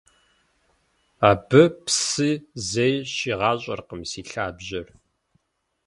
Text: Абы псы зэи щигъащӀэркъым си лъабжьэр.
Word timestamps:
Абы 1.29 1.63
псы 1.83 2.29
зэи 2.69 2.95
щигъащӀэркъым 3.15 4.01
си 4.09 4.21
лъабжьэр. 4.29 4.87